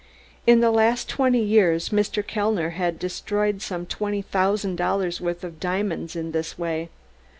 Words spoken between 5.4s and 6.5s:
of diamonds in